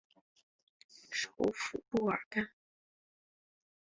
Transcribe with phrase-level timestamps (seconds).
[1.11, 2.49] 首府布尔干。